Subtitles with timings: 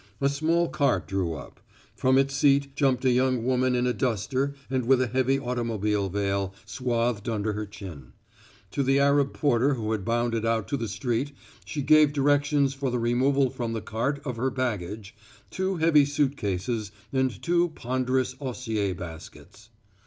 [0.19, 1.59] A small cart drew up;
[1.95, 6.09] from its seat jumped a young woman in a duster and with a heavy automobile
[6.09, 8.13] veil swathed under her chin.
[8.71, 11.33] To the Arab porter who had bounded out to the street
[11.65, 15.13] she gave directions for the removal from the cart of her baggage,
[15.51, 19.69] two heavy suit cases and two ponderous osier baskets.